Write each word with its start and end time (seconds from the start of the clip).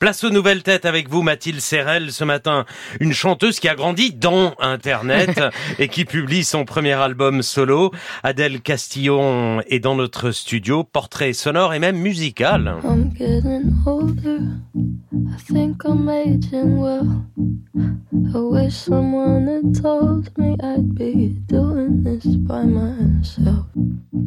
Place 0.00 0.22
aux 0.22 0.30
nouvelles 0.30 0.62
têtes 0.62 0.84
avec 0.84 1.08
vous, 1.08 1.22
Mathilde 1.22 1.60
Serrel, 1.60 2.12
ce 2.12 2.22
matin. 2.22 2.66
Une 3.00 3.12
chanteuse 3.12 3.58
qui 3.58 3.68
a 3.68 3.74
grandi 3.74 4.12
dans 4.12 4.54
Internet 4.60 5.40
et 5.80 5.88
qui 5.88 6.04
publie 6.04 6.44
son 6.44 6.64
premier 6.64 6.92
album 6.92 7.42
solo. 7.42 7.90
Adèle 8.22 8.60
Castillon 8.60 9.60
est 9.62 9.80
dans 9.80 9.96
notre 9.96 10.30
studio, 10.30 10.84
portrait 10.84 11.32
sonore 11.32 11.74
et 11.74 11.80
même 11.80 11.98
musical. 11.98 12.76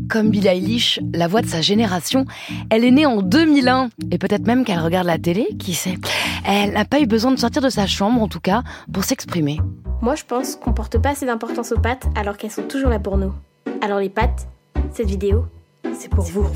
Comme 0.09 0.29
Billie 0.29 0.47
Eilish, 0.47 0.99
la 1.13 1.27
voix 1.27 1.41
de 1.41 1.47
sa 1.47 1.61
génération, 1.61 2.25
elle 2.69 2.83
est 2.83 2.91
née 2.91 3.05
en 3.05 3.21
2001 3.21 3.89
et 4.11 4.17
peut-être 4.17 4.45
même 4.45 4.63
qu'elle 4.63 4.79
regarde 4.79 5.07
la 5.07 5.17
télé, 5.17 5.47
qui 5.57 5.73
sait. 5.73 5.97
Elle 6.45 6.73
n'a 6.73 6.85
pas 6.85 6.99
eu 6.99 7.05
besoin 7.05 7.31
de 7.31 7.37
sortir 7.37 7.61
de 7.61 7.69
sa 7.69 7.87
chambre, 7.87 8.21
en 8.21 8.27
tout 8.27 8.39
cas, 8.39 8.63
pour 8.91 9.03
s'exprimer. 9.03 9.59
Moi, 10.01 10.15
je 10.15 10.23
pense 10.23 10.55
qu'on 10.55 10.73
porte 10.73 10.97
pas 10.97 11.11
assez 11.11 11.25
d'importance 11.25 11.71
aux 11.71 11.79
pattes 11.79 12.07
alors 12.15 12.37
qu'elles 12.37 12.51
sont 12.51 12.67
toujours 12.67 12.89
là 12.89 12.99
pour 12.99 13.17
nous. 13.17 13.33
Alors 13.81 13.99
les 13.99 14.09
pattes, 14.09 14.47
cette 14.91 15.07
vidéo, 15.07 15.45
c'est 15.93 16.09
pour 16.09 16.23
vous. 16.23 16.47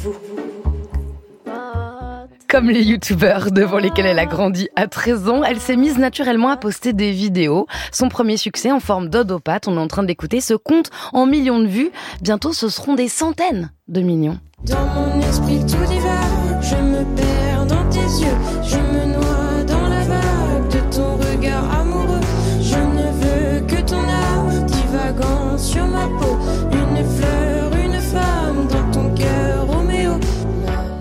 Comme 2.55 2.69
les 2.69 2.83
youtubeurs 2.83 3.51
devant 3.51 3.79
lesquels 3.79 4.05
elle 4.05 4.17
a 4.17 4.25
grandi 4.25 4.69
à 4.77 4.87
13 4.87 5.27
ans, 5.27 5.43
elle 5.43 5.59
s'est 5.59 5.75
mise 5.75 5.97
naturellement 5.97 6.47
à 6.47 6.55
poster 6.55 6.93
des 6.93 7.11
vidéos. 7.11 7.67
Son 7.91 8.07
premier 8.07 8.37
succès 8.37 8.71
en 8.71 8.79
forme 8.79 9.09
d'odopathe, 9.09 9.67
on 9.67 9.75
est 9.75 9.81
en 9.81 9.89
train 9.89 10.03
d'écouter, 10.03 10.39
se 10.39 10.53
compte 10.53 10.89
en 11.11 11.25
millions 11.25 11.59
de 11.59 11.67
vues. 11.67 11.91
Bientôt, 12.21 12.53
ce 12.53 12.69
seront 12.69 12.95
des 12.95 13.09
centaines 13.09 13.71
de 13.89 13.99
millions. 13.99 14.39
Dans 14.63 14.85
mon 14.85 15.19
esprit 15.19 15.65
tout 15.65 15.85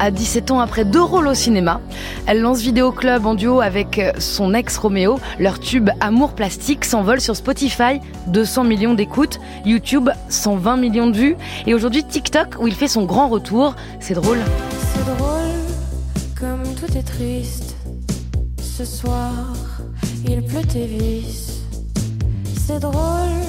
À 0.05 0.11
17 0.11 0.51
ans 0.51 0.61
après 0.61 0.85
deux 0.85 1.01
rôles 1.01 1.29
au 1.29 1.33
cinéma, 1.33 1.81
elle 2.27 2.43
lance 2.43 2.61
Vidéo 2.61 2.93
Club 2.93 3.25
en 3.25 3.35
duo 3.35 3.63
avec 3.63 3.99
son 4.19 4.53
ex 4.53 4.77
Roméo. 4.77 5.19
Leur 5.39 5.59
tube 5.59 5.89
Amour 5.99 6.35
plastique 6.35 6.85
s'envole 6.85 7.23
sur 7.23 7.35
Spotify, 7.35 8.03
200 8.27 8.65
millions 8.65 8.93
d'écoutes, 8.93 9.41
YouTube 9.65 10.11
120 10.29 10.77
millions 10.77 11.07
de 11.07 11.17
vues 11.17 11.37
et 11.67 11.73
aujourd'hui 11.73 12.05
TikTok 12.05 12.57
où 12.61 12.69
il 12.69 12.75
fait 12.75 12.87
son 12.87 13.07
grand 13.07 13.29
retour. 13.29 13.77
C'est 13.99 14.13
drôle. 14.13 14.41
C'est 14.93 15.07
drôle, 15.17 16.39
comme 16.39 16.75
tout 16.75 16.99
est 16.99 17.03
triste. 17.03 17.75
Ce 18.61 18.85
soir, 18.85 19.33
il 20.29 20.43
pleut 20.43 20.67
tes 20.71 20.85
vices. 20.85 21.63
C'est 22.67 22.81
drôle, 22.81 23.41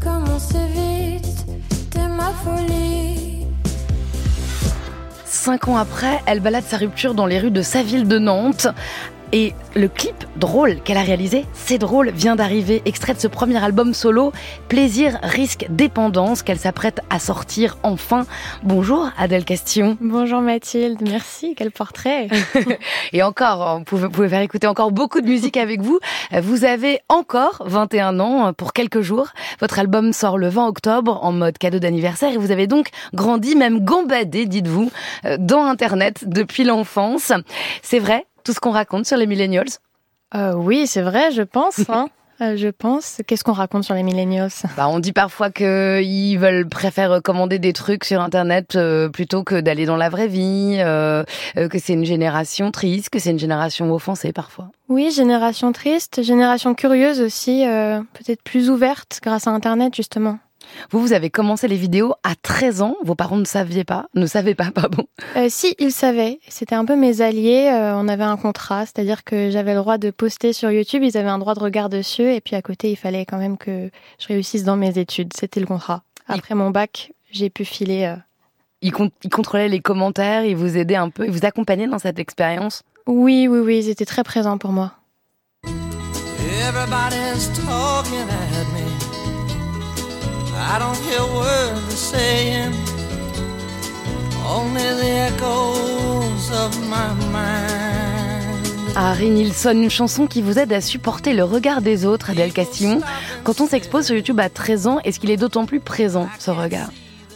comme 0.00 0.24
on 0.34 0.38
s'évite. 0.38 1.44
T'es 1.90 2.08
ma 2.08 2.30
folie. 2.42 3.31
Cinq 5.44 5.66
ans 5.66 5.76
après, 5.76 6.20
elle 6.26 6.38
balade 6.38 6.62
sa 6.64 6.76
rupture 6.76 7.14
dans 7.14 7.26
les 7.26 7.40
rues 7.40 7.50
de 7.50 7.62
sa 7.62 7.82
ville 7.82 8.06
de 8.06 8.16
Nantes. 8.16 8.68
Et 9.34 9.54
le 9.74 9.88
clip 9.88 10.26
drôle 10.36 10.76
qu'elle 10.82 10.98
a 10.98 11.02
réalisé, 11.02 11.46
c'est 11.54 11.78
drôle, 11.78 12.10
vient 12.10 12.36
d'arriver, 12.36 12.82
extrait 12.84 13.14
de 13.14 13.18
ce 13.18 13.28
premier 13.28 13.62
album 13.64 13.94
solo, 13.94 14.30
Plaisir, 14.68 15.18
risque, 15.22 15.66
dépendance, 15.70 16.42
qu'elle 16.42 16.58
s'apprête 16.58 17.00
à 17.08 17.18
sortir 17.18 17.78
enfin. 17.82 18.26
Bonjour 18.62 19.08
Adèle 19.16 19.46
Castillon. 19.46 19.96
Bonjour 20.02 20.42
Mathilde, 20.42 20.98
merci, 21.00 21.54
quel 21.56 21.70
portrait. 21.70 22.28
Et 23.14 23.22
encore, 23.22 23.78
vous 23.78 23.84
pouvez, 23.84 24.02
vous 24.02 24.10
pouvez 24.10 24.28
faire 24.28 24.42
écouter 24.42 24.66
encore 24.66 24.92
beaucoup 24.92 25.22
de 25.22 25.26
musique 25.26 25.56
avec 25.56 25.80
vous. 25.80 25.98
Vous 26.42 26.66
avez 26.66 27.00
encore 27.08 27.62
21 27.64 28.20
ans 28.20 28.52
pour 28.52 28.74
quelques 28.74 29.00
jours. 29.00 29.28
Votre 29.60 29.78
album 29.78 30.12
sort 30.12 30.36
le 30.36 30.48
20 30.48 30.66
octobre 30.66 31.20
en 31.22 31.32
mode 31.32 31.56
cadeau 31.56 31.78
d'anniversaire 31.78 32.32
et 32.32 32.36
vous 32.36 32.50
avez 32.50 32.66
donc 32.66 32.88
grandi, 33.14 33.56
même 33.56 33.82
gambadé, 33.82 34.44
dites-vous, 34.44 34.90
dans 35.38 35.64
Internet 35.64 36.24
depuis 36.26 36.64
l'enfance. 36.64 37.32
C'est 37.80 37.98
vrai 37.98 38.26
tout 38.44 38.52
ce 38.52 38.60
qu'on 38.60 38.70
raconte 38.70 39.06
sur 39.06 39.16
les 39.16 39.26
millennials 39.26 39.68
euh, 40.34 40.54
Oui, 40.54 40.86
c'est 40.86 41.02
vrai, 41.02 41.32
je 41.32 41.42
pense. 41.42 41.80
Hein. 41.88 42.08
euh, 42.40 42.56
je 42.56 42.68
pense. 42.68 43.20
Qu'est-ce 43.26 43.44
qu'on 43.44 43.52
raconte 43.52 43.84
sur 43.84 43.94
les 43.94 44.02
millennials? 44.02 44.50
Bah, 44.76 44.88
On 44.88 44.98
dit 44.98 45.12
parfois 45.12 45.50
qu'ils 45.50 46.38
veulent 46.38 46.68
préfèrent 46.68 47.22
commander 47.22 47.58
des 47.58 47.72
trucs 47.72 48.04
sur 48.04 48.20
Internet 48.20 48.76
euh, 48.76 49.08
plutôt 49.08 49.44
que 49.44 49.60
d'aller 49.60 49.86
dans 49.86 49.96
la 49.96 50.08
vraie 50.08 50.28
vie, 50.28 50.78
que 50.78 51.78
c'est 51.78 51.92
une 51.92 52.04
génération 52.04 52.70
triste, 52.70 53.10
que 53.10 53.18
c'est 53.18 53.30
une 53.30 53.38
génération 53.38 53.92
offensée 53.92 54.32
parfois. 54.32 54.70
Oui, 54.88 55.10
génération 55.10 55.72
triste, 55.72 56.22
génération 56.22 56.74
curieuse 56.74 57.20
aussi, 57.20 57.64
peut-être 58.12 58.42
plus 58.42 58.70
ouverte 58.70 59.20
grâce 59.22 59.46
à 59.46 59.50
Internet 59.50 59.94
justement. 59.94 60.38
Vous, 60.90 61.00
vous 61.00 61.12
avez 61.12 61.30
commencé 61.30 61.68
les 61.68 61.76
vidéos 61.76 62.14
à 62.22 62.34
13 62.34 62.82
ans. 62.82 62.96
Vos 63.02 63.14
parents 63.14 63.36
ne 63.36 63.44
savaient 63.44 63.84
pas, 63.84 64.06
ne 64.14 64.26
savaient 64.26 64.54
pas, 64.54 64.70
pardon. 64.74 65.04
Euh, 65.36 65.46
si, 65.48 65.74
ils 65.78 65.92
savaient. 65.92 66.40
C'était 66.48 66.74
un 66.74 66.84
peu 66.84 66.96
mes 66.96 67.20
alliés. 67.20 67.70
Euh, 67.72 67.94
on 67.96 68.08
avait 68.08 68.24
un 68.24 68.36
contrat, 68.36 68.86
c'est-à-dire 68.86 69.24
que 69.24 69.50
j'avais 69.50 69.72
le 69.74 69.80
droit 69.80 69.98
de 69.98 70.10
poster 70.10 70.52
sur 70.52 70.70
YouTube. 70.70 71.02
Ils 71.02 71.16
avaient 71.16 71.28
un 71.28 71.38
droit 71.38 71.54
de 71.54 71.60
regard 71.60 71.88
dessus, 71.88 72.32
et 72.32 72.40
puis 72.40 72.56
à 72.56 72.62
côté, 72.62 72.90
il 72.90 72.96
fallait 72.96 73.24
quand 73.24 73.38
même 73.38 73.56
que 73.56 73.90
je 74.18 74.28
réussisse 74.28 74.64
dans 74.64 74.76
mes 74.76 74.98
études. 74.98 75.32
C'était 75.38 75.60
le 75.60 75.66
contrat. 75.66 76.02
Après 76.28 76.54
mon 76.54 76.70
bac, 76.70 77.12
j'ai 77.30 77.50
pu 77.50 77.64
filer. 77.64 78.04
Euh... 78.04 78.16
Ils, 78.80 78.92
con 78.92 79.10
ils 79.22 79.30
contrôlaient 79.30 79.68
les 79.68 79.80
commentaires, 79.80 80.44
ils 80.44 80.56
vous 80.56 80.76
aidaient 80.76 80.96
un 80.96 81.10
peu, 81.10 81.24
ils 81.24 81.30
vous 81.30 81.44
accompagnaient 81.44 81.86
dans 81.86 81.98
cette 81.98 82.18
expérience? 82.18 82.82
Oui, 83.06 83.48
oui, 83.48 83.58
oui, 83.60 83.78
ils 83.78 83.88
étaient 83.88 84.04
très 84.04 84.24
présents 84.24 84.58
pour 84.58 84.70
moi. 84.70 84.92
Everybody's 86.68 87.48
talking 87.66 88.28
at 88.28 88.72
me. 88.72 89.01
I 90.64 90.78
don't 90.78 90.96
hear 90.98 91.22
words 91.34 91.80
they're 91.88 91.96
saying, 91.96 92.72
only 94.46 94.82
the 95.00 95.10
echoes 95.28 96.50
of 96.52 96.72
my 96.88 97.12
mind. 97.30 97.72
Harry 98.94 99.30
Nilsson, 99.30 99.70
une 99.72 99.90
chanson 99.90 100.26
qui 100.26 100.40
vous 100.42 100.58
aide 100.58 100.72
à 100.72 100.80
supporter 100.80 101.32
le 101.32 101.44
regard 101.44 101.82
des 101.82 102.04
autres, 102.04 102.30
Adèle 102.30 102.52
Castillon. 102.52 103.00
Quand 103.42 103.60
on 103.60 103.66
s'expose 103.66 104.06
sur 104.06 104.14
YouTube 104.14 104.38
à 104.38 104.48
13 104.48 104.86
ans, 104.86 104.98
est-ce 105.04 105.18
qu'il 105.18 105.30
est 105.30 105.36
d'autant 105.36 105.66
plus 105.66 105.80
présent, 105.80 106.28
ce 106.38 106.50
regard? 106.50 106.90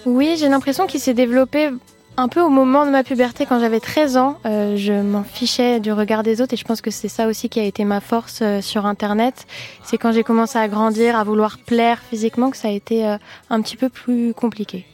Oui, 0.04 0.36
j'ai 0.38 0.48
l'impression 0.48 0.86
qu'il 0.86 1.00
s'est 1.00 1.14
développé 1.14 1.70
un 2.16 2.28
peu 2.28 2.40
au 2.40 2.48
moment 2.48 2.86
de 2.86 2.90
ma 2.90 3.04
puberté, 3.04 3.46
quand 3.46 3.60
j'avais 3.60 3.80
13 3.80 4.16
ans, 4.16 4.38
euh, 4.46 4.76
je 4.76 4.92
m'en 4.92 5.22
fichais 5.22 5.80
du 5.80 5.92
regard 5.92 6.22
des 6.22 6.40
autres 6.40 6.54
et 6.54 6.56
je 6.56 6.64
pense 6.64 6.80
que 6.80 6.90
c'est 6.90 7.08
ça 7.08 7.26
aussi 7.26 7.48
qui 7.48 7.60
a 7.60 7.64
été 7.64 7.84
ma 7.84 8.00
force 8.00 8.40
euh, 8.42 8.60
sur 8.60 8.86
Internet. 8.86 9.46
C'est 9.82 9.98
quand 9.98 10.12
j'ai 10.12 10.22
commencé 10.22 10.58
à 10.58 10.68
grandir, 10.68 11.16
à 11.16 11.24
vouloir 11.24 11.58
plaire 11.58 12.00
physiquement, 12.08 12.50
que 12.50 12.56
ça 12.56 12.68
a 12.68 12.72
été 12.72 13.06
euh, 13.06 13.18
un 13.50 13.60
petit 13.60 13.76
peu 13.76 13.88
plus 13.88 14.34
compliqué. 14.34 14.86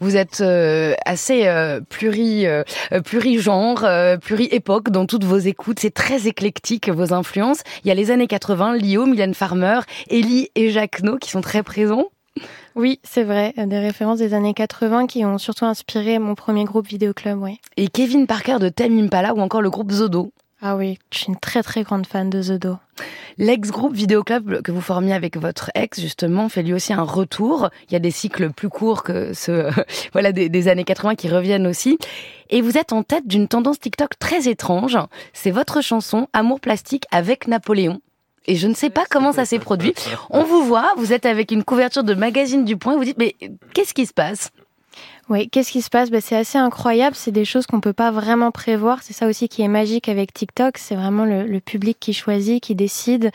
Vous 0.00 0.16
êtes 0.16 0.40
euh, 0.40 0.94
assez 1.04 1.46
euh, 1.46 1.80
pluri, 1.80 2.46
euh, 2.46 2.62
plurigenre, 3.04 3.86
pluri-époque 4.20 4.90
dans 4.90 5.06
toutes 5.06 5.24
vos 5.24 5.38
écoutes. 5.38 5.80
C'est 5.80 5.94
très 5.94 6.26
éclectique, 6.26 6.88
vos 6.88 7.12
influences. 7.12 7.62
Il 7.84 7.88
y 7.88 7.90
a 7.90 7.94
les 7.94 8.10
années 8.10 8.26
80, 8.26 8.76
Lio, 8.76 9.06
Mylène 9.06 9.34
Farmer, 9.34 9.80
Ellie 10.08 10.50
et 10.54 10.70
Jacques 10.70 11.02
qui 11.20 11.30
sont 11.30 11.40
très 11.40 11.62
présents. 11.62 12.08
Oui, 12.76 12.98
c'est 13.04 13.22
vrai, 13.22 13.54
des 13.56 13.78
références 13.78 14.18
des 14.18 14.34
années 14.34 14.54
80 14.54 15.06
qui 15.06 15.24
ont 15.24 15.38
surtout 15.38 15.64
inspiré 15.64 16.18
mon 16.18 16.34
premier 16.34 16.64
groupe 16.64 16.88
vidéoclub, 16.88 17.40
oui. 17.40 17.60
Et 17.76 17.86
Kevin 17.86 18.26
Parker 18.26 18.58
de 18.58 18.68
Tame 18.68 18.98
Impala 18.98 19.32
ou 19.32 19.40
encore 19.40 19.62
le 19.62 19.70
groupe 19.70 19.92
Zodo. 19.92 20.32
Ah 20.60 20.76
oui, 20.76 20.98
je 21.12 21.18
suis 21.18 21.26
une 21.28 21.38
très 21.38 21.62
très 21.62 21.82
grande 21.82 22.06
fan 22.06 22.30
de 22.30 22.40
Zodo. 22.40 22.78
L'ex-groupe 23.36 23.94
Vidéoclub 23.94 24.62
que 24.62 24.72
vous 24.72 24.80
formiez 24.80 25.12
avec 25.12 25.36
votre 25.36 25.70
ex, 25.74 26.00
justement, 26.00 26.48
fait 26.48 26.62
lui 26.62 26.72
aussi 26.72 26.92
un 26.92 27.02
retour. 27.02 27.68
Il 27.88 27.92
y 27.92 27.96
a 27.96 27.98
des 27.98 28.10
cycles 28.10 28.50
plus 28.50 28.70
courts 28.70 29.02
que 29.02 29.34
ceux 29.34 29.68
voilà, 30.12 30.32
des, 30.32 30.48
des 30.48 30.68
années 30.68 30.84
80 30.84 31.16
qui 31.16 31.28
reviennent 31.28 31.66
aussi. 31.66 31.98
Et 32.48 32.62
vous 32.62 32.78
êtes 32.78 32.92
en 32.92 33.02
tête 33.02 33.26
d'une 33.26 33.46
tendance 33.46 33.78
TikTok 33.78 34.18
très 34.18 34.48
étrange. 34.48 34.96
C'est 35.32 35.50
votre 35.50 35.82
chanson 35.82 36.28
Amour 36.32 36.60
plastique 36.60 37.04
avec 37.10 37.46
Napoléon. 37.46 38.00
Et 38.46 38.56
je 38.56 38.68
ne 38.68 38.74
sais 38.74 38.90
pas 38.90 39.04
comment 39.08 39.32
ça 39.32 39.44
s'est 39.44 39.58
produit. 39.58 39.94
On 40.30 40.44
vous 40.44 40.64
voit, 40.64 40.92
vous 40.96 41.12
êtes 41.12 41.26
avec 41.26 41.50
une 41.50 41.64
couverture 41.64 42.04
de 42.04 42.14
magazine 42.14 42.64
du 42.64 42.76
Point, 42.76 42.96
vous 42.96 43.04
dites, 43.04 43.18
mais 43.18 43.34
qu'est-ce 43.72 43.94
qui 43.94 44.06
se 44.06 44.12
passe? 44.12 44.50
Oui, 45.30 45.48
qu'est-ce 45.48 45.72
qui 45.72 45.80
se 45.80 45.88
passe? 45.88 46.10
Bah, 46.10 46.20
C'est 46.20 46.36
assez 46.36 46.58
incroyable, 46.58 47.16
c'est 47.16 47.30
des 47.30 47.46
choses 47.46 47.66
qu'on 47.66 47.80
peut 47.80 47.92
pas 47.94 48.10
vraiment 48.10 48.50
prévoir. 48.50 49.02
C'est 49.02 49.14
ça 49.14 49.26
aussi 49.26 49.48
qui 49.48 49.62
est 49.62 49.68
magique 49.68 50.08
avec 50.08 50.34
TikTok, 50.34 50.76
c'est 50.76 50.94
vraiment 50.94 51.24
le, 51.24 51.44
le, 51.44 51.60
public 51.60 51.96
qui 51.98 52.12
choisit, 52.12 52.62
qui 52.62 52.74
décide. 52.74 53.30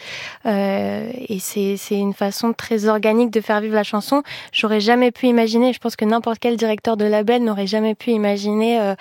Euh, 0.45 1.11
et 1.15 1.39
c'est 1.39 1.77
une 1.91 2.13
façon 2.13 2.53
très 2.53 2.87
organique 2.87 3.31
de 3.31 3.41
faire 3.41 3.59
vivre 3.59 3.73
la 3.73 3.83
chanson. 3.83 4.21
J'aurais 4.51 4.81
jamais 4.81 5.11
pu 5.11 5.27
imaginer, 5.27 5.73
je 5.73 5.79
pense 5.79 5.95
que 5.95 6.05
n'importe 6.05 6.37
quel 6.39 6.57
directeur 6.57 6.95
de 6.95 7.05
label 7.05 7.43
n'aurait 7.43 7.67
jamais 7.67 7.95
pu 7.95 8.11
imaginer 8.11 8.79
euh, 8.79 8.95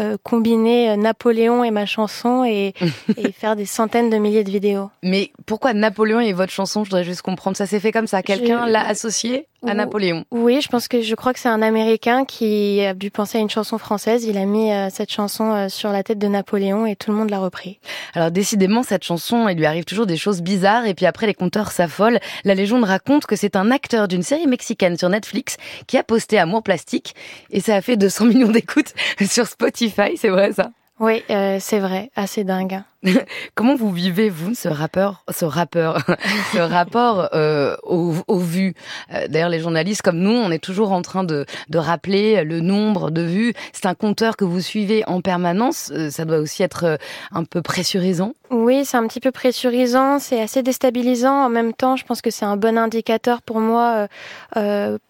euh, 0.00 0.16
combiner 0.22 0.96
Napoléon 0.96 1.62
et 1.62 1.70
ma 1.70 1.86
chanson 1.86 2.44
et, 2.44 2.74
et 3.16 3.30
faire 3.30 3.54
des 3.54 3.66
centaines 3.66 4.10
de 4.10 4.16
milliers 4.16 4.44
de 4.44 4.50
vidéos. 4.50 4.90
Mais 5.04 5.30
pourquoi 5.46 5.74
Napoléon 5.74 6.20
et 6.20 6.32
votre 6.32 6.52
chanson? 6.52 6.82
Je 6.82 6.90
voudrais 6.90 7.04
juste 7.04 7.22
comprendre. 7.22 7.56
Ça 7.56 7.66
s'est 7.66 7.80
fait 7.80 7.92
comme 7.92 8.08
ça. 8.08 8.22
Quelqu'un 8.22 8.66
l'a 8.66 8.84
associé? 8.84 9.46
À 9.66 9.74
Napoléon. 9.74 10.24
Oui, 10.30 10.60
je 10.60 10.68
pense 10.68 10.88
que 10.88 11.02
je 11.02 11.14
crois 11.14 11.32
que 11.32 11.38
c'est 11.38 11.48
un 11.48 11.62
Américain 11.62 12.24
qui 12.24 12.80
a 12.84 12.94
dû 12.94 13.10
penser 13.10 13.38
à 13.38 13.40
une 13.40 13.50
chanson 13.50 13.78
française. 13.78 14.24
Il 14.24 14.36
a 14.36 14.44
mis 14.44 14.72
euh, 14.72 14.88
cette 14.90 15.12
chanson 15.12 15.52
euh, 15.52 15.68
sur 15.68 15.90
la 15.90 16.02
tête 16.02 16.18
de 16.18 16.26
Napoléon 16.26 16.86
et 16.86 16.96
tout 16.96 17.10
le 17.10 17.16
monde 17.16 17.30
l'a 17.30 17.38
repris. 17.38 17.78
Alors 18.14 18.30
décidément, 18.30 18.82
cette 18.82 19.04
chanson, 19.04 19.48
il 19.48 19.56
lui 19.56 19.66
arrive 19.66 19.84
toujours 19.84 20.06
des 20.06 20.16
choses 20.16 20.42
bizarres 20.42 20.86
et 20.86 20.94
puis 20.94 21.06
après 21.06 21.26
les 21.26 21.34
compteurs 21.34 21.70
s'affolent. 21.70 22.18
La 22.44 22.54
légende 22.54 22.84
raconte 22.84 23.26
que 23.26 23.36
c'est 23.36 23.56
un 23.56 23.70
acteur 23.70 24.08
d'une 24.08 24.22
série 24.22 24.46
mexicaine 24.46 24.96
sur 24.96 25.08
Netflix 25.08 25.56
qui 25.86 25.96
a 25.96 26.02
posté 26.02 26.38
Amour 26.38 26.62
plastique 26.62 27.14
et 27.50 27.60
ça 27.60 27.76
a 27.76 27.80
fait 27.80 27.96
200 27.96 28.26
millions 28.26 28.50
d'écoutes 28.50 28.94
sur 29.26 29.46
Spotify. 29.46 30.16
C'est 30.16 30.30
vrai 30.30 30.52
ça? 30.52 30.70
Oui, 31.00 31.22
euh, 31.30 31.58
c'est 31.60 31.80
vrai, 31.80 32.10
assez 32.14 32.44
dingue. 32.44 32.82
Comment 33.54 33.74
vous 33.74 33.90
vivez 33.90 34.28
vous 34.28 34.54
ce 34.54 34.68
rappeur, 34.68 35.24
ce 35.32 35.44
rappeur, 35.44 35.98
ce 36.52 36.58
rapport 36.58 37.28
euh, 37.34 37.76
aux, 37.82 38.38
vues 38.38 38.74
euh, 39.12 39.26
D'ailleurs, 39.28 39.48
les 39.48 39.60
journalistes 39.60 40.02
comme 40.02 40.18
nous, 40.18 40.30
on 40.30 40.50
est 40.50 40.62
toujours 40.62 40.92
en 40.92 41.02
train 41.02 41.24
de, 41.24 41.44
de 41.68 41.78
rappeler 41.78 42.44
le 42.44 42.60
nombre 42.60 43.10
de 43.10 43.22
vues. 43.22 43.54
C'est 43.72 43.86
un 43.86 43.94
compteur 43.94 44.36
que 44.36 44.44
vous 44.44 44.60
suivez 44.60 45.02
en 45.08 45.20
permanence. 45.20 45.90
Euh, 45.92 46.10
ça 46.10 46.24
doit 46.24 46.38
aussi 46.38 46.62
être 46.62 46.98
un 47.32 47.44
peu 47.44 47.60
pressurisant. 47.60 48.34
Oui, 48.50 48.84
c'est 48.84 48.96
un 48.96 49.06
petit 49.08 49.20
peu 49.20 49.32
pressurisant. 49.32 50.18
C'est 50.18 50.40
assez 50.40 50.62
déstabilisant. 50.62 51.44
En 51.46 51.48
même 51.48 51.72
temps, 51.72 51.96
je 51.96 52.04
pense 52.04 52.22
que 52.22 52.30
c'est 52.30 52.44
un 52.44 52.56
bon 52.56 52.78
indicateur 52.78 53.42
pour 53.42 53.60
moi 53.60 54.08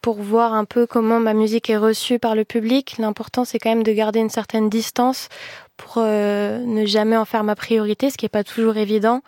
pour 0.00 0.22
voir 0.22 0.54
un 0.54 0.64
peu 0.64 0.86
comment 0.86 1.20
ma 1.20 1.34
musique 1.34 1.68
est 1.68 1.76
reçue 1.76 2.18
par 2.18 2.34
le 2.34 2.44
public. 2.44 2.96
L'important, 2.98 3.44
c'est 3.44 3.58
quand 3.58 3.70
même 3.70 3.82
de 3.82 3.92
garder 3.92 4.20
une 4.20 4.30
certaine 4.30 4.70
distance 4.70 5.28
pour 5.76 6.02
ne 6.02 6.84
jamais 6.86 7.16
en 7.16 7.24
faire 7.24 7.42
ma 7.42 7.56
priorité, 7.56 7.81
ce 7.88 8.16
qui 8.16 8.24
n'est 8.24 8.30
pas 8.30 8.44
toujours 8.44 8.76
évident. 8.76 9.22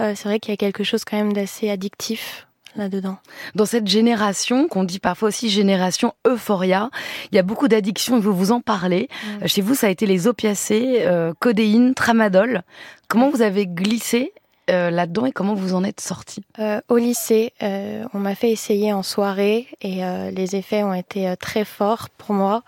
Euh, 0.00 0.12
c'est 0.16 0.28
vrai 0.28 0.40
qu'il 0.40 0.52
y 0.52 0.54
a 0.54 0.56
quelque 0.56 0.84
chose 0.84 1.04
quand 1.04 1.16
même 1.16 1.32
d'assez 1.32 1.70
addictif 1.70 2.46
là-dedans. 2.76 3.18
Dans 3.54 3.66
cette 3.66 3.88
génération, 3.88 4.68
qu'on 4.68 4.84
dit 4.84 5.00
parfois 5.00 5.28
aussi 5.28 5.50
génération 5.50 6.14
euphoria, 6.26 6.90
il 7.32 7.36
y 7.36 7.38
a 7.38 7.42
beaucoup 7.42 7.68
d'addictions 7.68 8.16
et 8.16 8.20
vous 8.20 8.32
vous 8.32 8.52
en 8.52 8.60
parlez. 8.60 9.08
Mm. 9.42 9.46
Chez 9.46 9.60
vous, 9.62 9.74
ça 9.74 9.88
a 9.88 9.90
été 9.90 10.06
les 10.06 10.26
opiacés, 10.26 10.98
euh, 11.00 11.32
codéine, 11.40 11.94
tramadol. 11.94 12.62
Comment 13.08 13.30
vous 13.30 13.42
avez 13.42 13.66
glissé 13.66 14.32
euh, 14.70 14.90
là-dedans 14.90 15.26
et 15.26 15.32
comment 15.32 15.54
vous 15.54 15.74
en 15.74 15.84
êtes 15.84 16.00
sorti 16.00 16.42
euh, 16.58 16.80
Au 16.88 16.96
lycée, 16.96 17.52
euh, 17.62 18.04
on 18.14 18.18
m'a 18.18 18.34
fait 18.34 18.50
essayer 18.50 18.92
en 18.92 19.02
soirée 19.02 19.68
et 19.80 20.04
euh, 20.04 20.30
les 20.30 20.56
effets 20.56 20.82
ont 20.82 20.94
été 20.94 21.28
euh, 21.28 21.36
très 21.36 21.64
forts 21.64 22.08
pour 22.16 22.34
moi. 22.34 22.62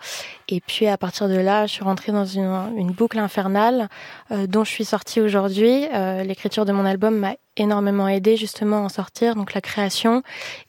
Et 0.49 0.61
puis 0.61 0.87
à 0.87 0.97
partir 0.97 1.27
de 1.29 1.35
là, 1.37 1.65
je 1.65 1.73
suis 1.73 1.83
rentrée 1.83 2.11
dans 2.11 2.25
une, 2.25 2.51
une 2.77 2.91
boucle 2.91 3.17
infernale 3.17 3.89
dont 4.31 4.63
je 4.63 4.69
suis 4.69 4.85
sortie 4.85 5.21
aujourd'hui. 5.21 5.87
L'écriture 6.25 6.65
de 6.65 6.71
mon 6.71 6.85
album 6.85 7.17
m'a 7.17 7.35
énormément 7.57 8.07
aidé 8.07 8.35
justement 8.35 8.77
à 8.77 8.81
en 8.81 8.89
sortir, 8.89 9.35
donc 9.35 9.53
la 9.53 9.61
création. 9.61 10.21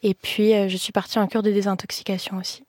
Et 0.03 0.15
puis 0.15 0.53
je 0.69 0.77
suis 0.77 0.93
partie 0.93 1.19
en 1.19 1.27
cure 1.27 1.43
de 1.43 1.51
désintoxication 1.51 2.39
aussi. 2.39 2.63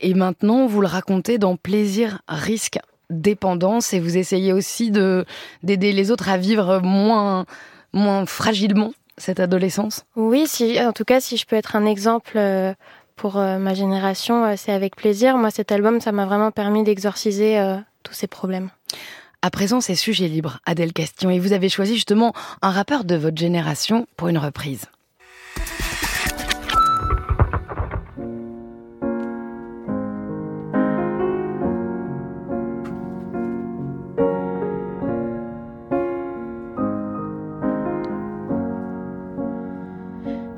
Et 0.00 0.14
maintenant, 0.14 0.66
vous 0.66 0.80
le 0.80 0.86
racontez 0.86 1.38
dans 1.38 1.56
Plaisir, 1.56 2.22
risque, 2.26 2.78
dépendance, 3.10 3.92
et 3.92 4.00
vous 4.00 4.16
essayez 4.16 4.52
aussi 4.52 4.90
de 4.90 5.24
d'aider 5.62 5.92
les 5.92 6.10
autres 6.10 6.28
à 6.28 6.36
vivre 6.36 6.80
moins 6.80 7.44
moins 7.92 8.26
fragilement 8.26 8.92
cette 9.18 9.40
adolescence 9.40 10.04
Oui, 10.16 10.46
si, 10.46 10.80
en 10.80 10.92
tout 10.92 11.04
cas, 11.04 11.20
si 11.20 11.36
je 11.36 11.46
peux 11.46 11.56
être 11.56 11.76
un 11.76 11.86
exemple 11.86 12.32
euh, 12.36 12.74
pour 13.16 13.36
euh, 13.36 13.58
ma 13.58 13.74
génération, 13.74 14.44
euh, 14.44 14.54
c'est 14.56 14.72
avec 14.72 14.96
plaisir. 14.96 15.36
Moi, 15.36 15.50
cet 15.50 15.72
album, 15.72 16.00
ça 16.00 16.12
m'a 16.12 16.26
vraiment 16.26 16.50
permis 16.50 16.82
d'exorciser 16.82 17.62
tous 18.02 18.14
ces 18.14 18.26
problèmes. 18.26 18.70
À 19.42 19.50
présent, 19.50 19.80
c'est 19.80 19.94
sujet 19.94 20.28
libre, 20.28 20.60
Adèle 20.66 20.92
Castillon, 20.92 21.30
et 21.30 21.38
vous 21.38 21.52
avez 21.52 21.68
choisi 21.68 21.94
justement 21.94 22.34
un 22.62 22.70
rappeur 22.70 23.04
de 23.04 23.14
votre 23.14 23.38
génération 23.38 24.06
pour 24.16 24.28
une 24.28 24.38
reprise. 24.38 24.86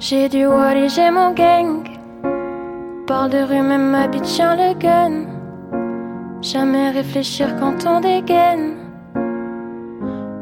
J'ai 0.04 0.28
du 0.28 0.38
et 0.40 0.88
j'ai 0.88 1.12
mon 1.12 1.30
gang. 1.30 1.84
Parle 3.06 3.30
de 3.30 3.42
rue, 3.48 3.62
même 3.62 3.92
ma 3.92 4.08
bitch 4.08 4.40
le 4.40 4.74
gun. 4.74 5.26
Jamais 6.40 6.90
réfléchir 6.90 7.54
quand 7.60 7.86
on 7.86 8.00
dégaine. 8.00 8.74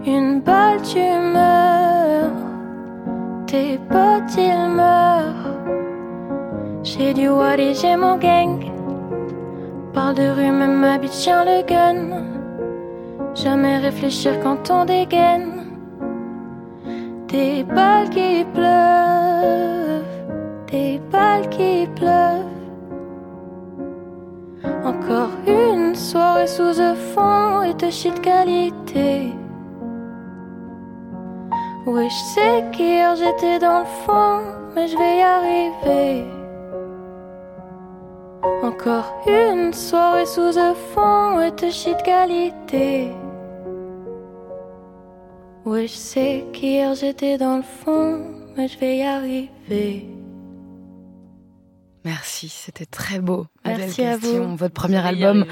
Une 0.07 0.41
balle, 0.41 0.81
tu 0.81 1.05
meurs. 1.35 2.33
Tes 3.47 3.79
potes, 3.91 4.35
ils 4.39 4.71
meurent. 4.81 5.59
J'ai 6.83 7.13
du 7.13 7.29
et 7.59 7.75
j'ai 7.75 7.97
mon 7.97 8.17
gang. 8.17 8.65
Parle 9.93 10.15
de 10.15 10.29
rue, 10.37 10.53
même 10.53 10.79
ma 10.81 10.97
bitch 10.97 11.29
le 11.29 11.63
gun. 11.67 12.25
Jamais 13.35 13.77
réfléchir 13.77 14.41
quand 14.43 14.71
on 14.71 14.87
dégaine. 14.87 15.61
Des 17.29 17.63
balles 17.63 18.09
qui 18.11 18.45
pleuvent, 18.55 18.90
des 20.71 21.01
balles 21.11 21.49
qui 21.51 21.87
pleuvent. 21.97 22.45
Encore 24.85 25.31
une 25.47 25.95
soirée 25.95 26.47
sous 26.47 26.75
le 26.79 26.95
fond 26.95 27.63
et 27.63 27.75
de 27.75 27.91
shit 27.91 28.21
qualité. 28.21 29.33
Oui, 31.87 32.09
je 32.09 32.35
sais 32.35 32.65
qu'hier 32.73 33.17
j'étais 33.17 33.59
dans 33.59 33.81
le 33.81 33.93
fond, 34.05 34.41
mais 34.75 34.87
je 34.87 34.97
vais 34.97 35.19
y 35.19 35.23
arriver. 35.23 36.25
Encore 38.63 39.13
une 39.27 39.73
soirée 39.73 40.27
sous 40.27 40.53
le 40.63 40.75
fond 40.95 41.41
et 41.41 41.51
de 41.51 41.71
shit 41.71 42.01
qualité. 42.03 43.11
Oui, 45.65 45.87
je 45.87 45.95
sais 45.95 46.45
qu'hier 46.53 46.95
j'étais 46.95 47.39
dans 47.39 47.59
le 47.59 47.63
fond, 47.63 48.21
mais 48.57 48.69
je 48.69 48.79
vais 48.79 48.99
y 48.99 49.03
arriver. 49.03 50.20
Merci, 52.05 52.49
c'était 52.49 52.87
très 52.87 53.19
beau. 53.19 53.47
Merci 53.65 54.03
à 54.03 54.17
vous. 54.17 54.57
Votre 54.57 54.73
premier 54.73 55.05
album. 55.05 55.45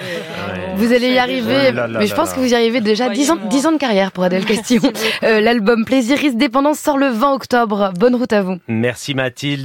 Vous 0.76 0.92
allez 0.92 1.10
y 1.10 1.18
arriver, 1.18 1.72
mais 1.72 2.06
je 2.06 2.14
pense 2.14 2.32
que 2.32 2.40
vous 2.40 2.52
y 2.52 2.54
arrivez 2.54 2.80
déjà 2.80 3.10
10 3.10 3.30
ans, 3.32 3.36
10 3.50 3.66
ans 3.66 3.72
de 3.72 3.78
carrière 3.78 4.12
pour 4.12 4.24
Adèle 4.24 4.44
Castillon. 4.46 4.90
Euh, 5.24 5.40
L'album 5.40 5.84
Plaisir 5.84 6.18
Dépendance 6.34 6.78
sort 6.78 6.96
le 6.98 7.08
20 7.08 7.34
octobre. 7.34 7.92
Bonne 7.98 8.14
route 8.14 8.32
à 8.32 8.42
vous. 8.42 8.56
Merci 8.66 9.14
Mathilde. 9.14 9.56